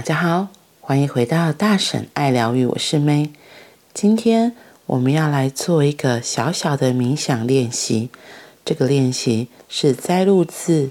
[0.00, 0.48] 大家好，
[0.80, 3.28] 欢迎回到大婶爱疗愈，我是 May。
[3.92, 8.08] 今天我们要来做一个小小的冥想练习。
[8.64, 10.86] 这个练习是摘录自《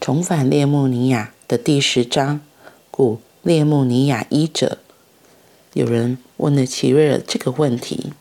[0.00, 2.40] 重返列穆尼亚》的第十章
[2.90, 4.78] “故列穆尼亚医者”。
[5.74, 8.12] 有人问了奇瑞尔这个问题：“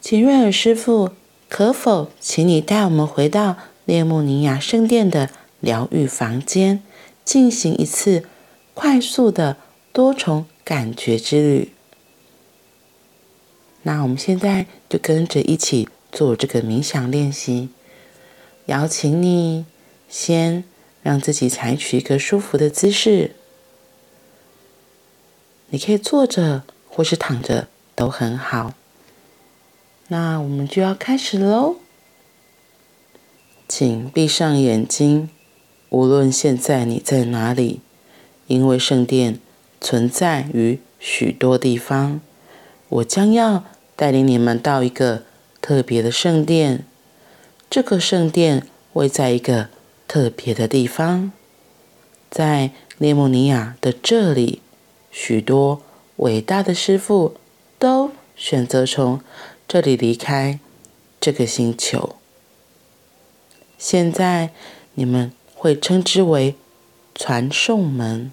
[0.00, 1.10] 奇瑞尔师傅，
[1.50, 5.28] 可否请你带我们回到列穆尼亚圣殿的
[5.60, 6.82] 疗愈房间，
[7.26, 8.24] 进行一次
[8.74, 9.56] 快速的
[9.92, 11.72] 多重感觉之旅？”
[13.82, 15.88] 那我们现在就跟着一起。
[16.14, 17.70] 做这个冥想练习，
[18.66, 19.66] 邀请你
[20.08, 20.62] 先
[21.02, 23.34] 让自己采取一个舒服的姿势。
[25.70, 27.66] 你可以坐着或是躺着
[27.96, 28.74] 都很好。
[30.06, 31.78] 那我们就要开始喽，
[33.66, 35.28] 请闭上眼睛。
[35.88, 37.80] 无论现在你在哪里，
[38.46, 39.38] 因为圣殿
[39.80, 42.20] 存在于许多地方，
[42.88, 43.64] 我将要
[43.94, 45.22] 带领你们到一个。
[45.66, 46.84] 特别的圣殿，
[47.70, 49.70] 这个圣殿位在一个
[50.06, 51.32] 特别的地方，
[52.30, 54.60] 在列莫尼亚的这里，
[55.10, 55.80] 许多
[56.16, 57.38] 伟大的师傅
[57.78, 59.22] 都选择从
[59.66, 60.60] 这里离开
[61.18, 62.16] 这个星球。
[63.78, 64.50] 现在
[64.92, 66.56] 你们会称之为
[67.14, 68.32] 传送门。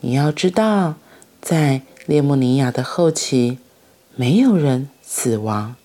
[0.00, 0.96] 你要知道，
[1.40, 3.58] 在列莫尼亚的后期，
[4.14, 4.88] 没有人。
[5.08, 5.76] 死亡，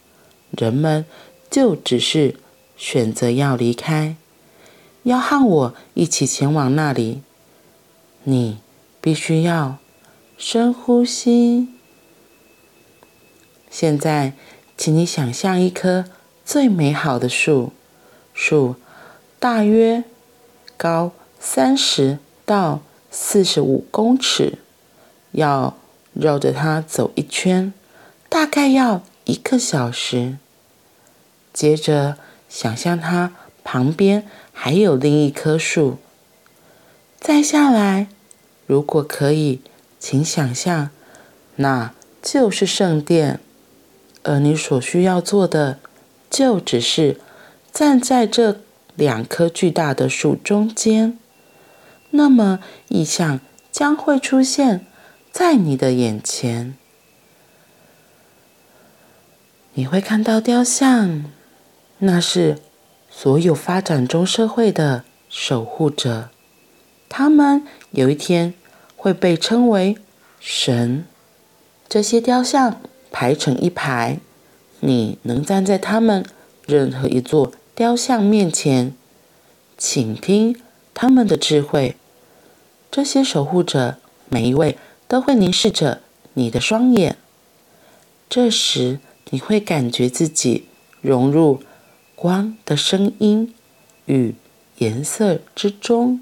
[0.49, 1.05] 人们
[1.51, 2.37] 就只是
[2.75, 4.15] 选择要离开，
[5.03, 7.21] 要和我一起前往那里。
[8.23, 8.57] 你
[8.99, 9.77] 必须要
[10.39, 11.67] 深呼吸。
[13.69, 14.33] 现在，
[14.75, 16.05] 请你想象一棵
[16.43, 17.71] 最美好的树，
[18.33, 18.75] 树
[19.39, 20.03] 大约
[20.81, 24.57] 高三十到四十五公尺，
[25.33, 25.77] 要
[26.13, 27.71] 绕着它走一圈，
[28.27, 29.03] 大概要。
[29.25, 30.37] 一个小时。
[31.53, 32.17] 接着，
[32.49, 33.33] 想象它
[33.63, 35.99] 旁边还有另一棵树。
[37.19, 38.07] 再下来，
[38.65, 39.61] 如果可以，
[39.99, 40.89] 请想象
[41.57, 43.39] 那就是圣殿，
[44.23, 45.77] 而你所需要做的，
[46.31, 47.21] 就只是
[47.71, 48.59] 站在这
[49.01, 51.17] 两棵巨大的树中间。
[52.11, 53.39] 那么，意象
[53.71, 54.85] 将会出现
[55.31, 56.75] 在你的眼前。
[59.73, 61.25] 你会看到雕像，
[61.97, 62.59] 那是
[63.09, 66.29] 所有发展中社会的守护者，
[67.09, 68.53] 他们有一天
[68.95, 69.97] 会被称为
[70.39, 71.05] 神。
[71.89, 72.79] 这些雕像
[73.11, 74.19] 排成一排，
[74.81, 76.23] 你能站在他们
[76.67, 77.51] 任何一座
[77.81, 78.93] 雕像面前，
[79.75, 80.55] 请听
[80.93, 81.95] 他们的智慧。
[82.91, 83.97] 这些守护者
[84.29, 84.77] 每一位
[85.07, 86.03] 都会凝视着
[86.35, 87.17] 你的双眼，
[88.29, 88.99] 这时，
[89.31, 90.67] 你会感觉自己
[91.01, 91.63] 融入
[92.15, 93.55] 光的声音
[94.05, 94.35] 与
[94.77, 96.21] 颜色之中，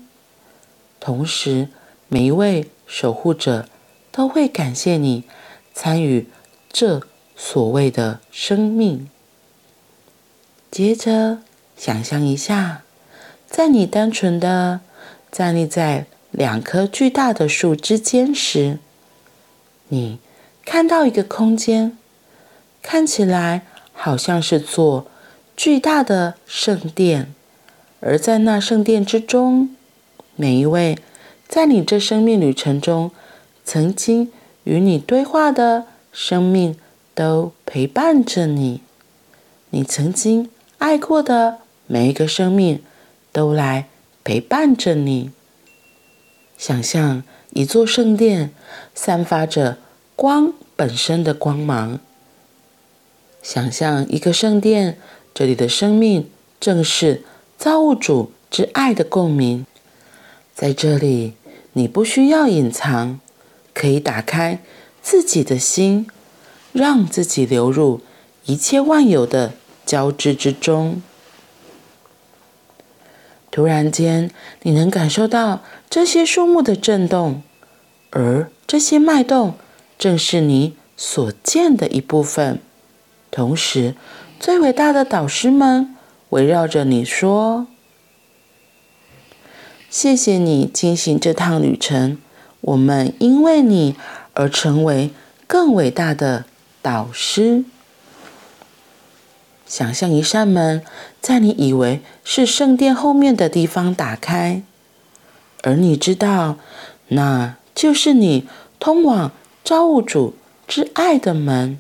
[1.02, 1.68] 同时
[2.08, 3.68] 每一位守护者
[4.14, 5.26] 都会感谢你
[5.74, 6.26] 参与
[6.72, 7.02] 这
[7.36, 9.10] 所谓的生命。
[10.72, 11.42] 接着，
[11.80, 12.82] 想象一下，
[13.48, 14.82] 在你单纯的
[15.32, 18.80] 站立在两棵巨大的树之间时，
[19.88, 20.20] 你
[20.66, 21.98] 看到一个空间。
[22.82, 25.08] 看起来好像是座
[25.56, 27.34] 巨大的圣殿，
[28.02, 29.76] 而在那圣殿之中，
[30.36, 30.98] 每一位
[31.48, 33.12] 在你这生命旅程中
[33.64, 34.32] 曾经
[34.66, 36.78] 与你对话的生命
[37.16, 38.82] 都陪伴着你。
[39.70, 41.59] 你曾经爱过的
[41.92, 42.84] 每一个生命
[43.32, 43.88] 都来
[44.24, 45.32] 陪伴着你。
[46.56, 48.52] 想象一座圣殿
[48.94, 49.80] 散发着
[50.16, 52.00] 光本身的光芒。
[53.42, 55.00] 想象一个圣殿，
[55.34, 57.24] 这里的生命正是
[57.58, 59.66] 造物主之爱的共鸣。
[60.54, 61.34] 在这里，
[61.74, 63.20] 你不需要隐藏，
[63.74, 64.62] 可以打开
[65.02, 66.06] 自己的心，
[66.72, 68.02] 让自己流入
[68.46, 69.54] 一切万有的
[69.88, 71.02] 交织之中。
[73.60, 77.44] 突然间，你能感受到这些树木的震动，
[78.10, 79.56] 而这些脉动
[79.98, 82.62] 正是你所见的一部分。
[83.30, 83.96] 同时，
[84.40, 85.94] 最伟大的导师们
[86.30, 87.68] 围绕着你说
[89.92, 92.18] ：“谢谢你进行这趟旅程，
[92.62, 93.98] 我们因为你
[94.36, 95.10] 而成为
[95.46, 96.46] 更伟大的
[96.82, 97.66] 导师。”
[99.70, 100.84] 想象一扇门
[101.22, 104.64] 在你以为是圣殿后面的地方打开，
[105.62, 106.58] 而你知道，
[107.10, 108.48] 那就是你
[108.80, 109.32] 通往
[109.64, 110.34] 造物主
[110.68, 111.80] 之爱的门。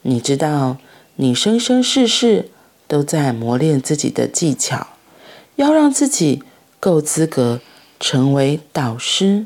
[0.00, 0.78] 你知道，
[1.16, 2.48] 你生生世世
[2.86, 4.86] 都在磨练自己的技巧，
[5.56, 6.42] 要让自己
[6.80, 7.60] 够资格
[8.00, 9.44] 成为导师。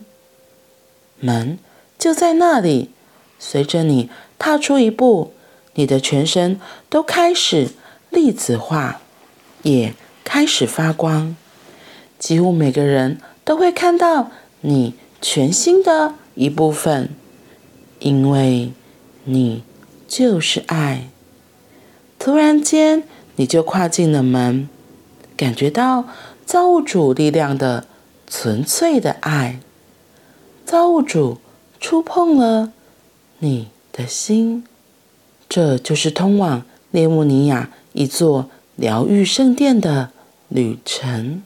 [1.18, 1.58] 门
[1.98, 2.90] 就在那里，
[3.40, 4.08] 随着你
[4.38, 5.32] 踏出一步，
[5.74, 7.70] 你的全身都开始
[8.10, 9.00] 粒子化，
[9.62, 11.36] 也开始发光。
[12.18, 14.30] 几乎每个人都会看到
[14.60, 17.10] 你全新的一部分，
[17.98, 18.72] 因为
[19.24, 19.62] 你。
[20.08, 21.08] 就是爱。
[22.18, 23.04] 突然间，
[23.36, 24.68] 你就跨进了门，
[25.38, 26.04] 感觉到
[26.44, 27.86] 造物主力量的
[28.26, 29.58] 纯粹的爱。
[30.66, 31.38] 造物主
[31.80, 32.74] 触碰了
[33.38, 34.66] 你的心，
[35.54, 36.62] 这就是通往
[36.92, 40.08] 列穆尼亚一座疗愈圣殿的
[40.48, 41.42] 旅程。